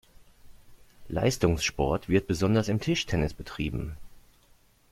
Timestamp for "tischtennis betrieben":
2.79-3.97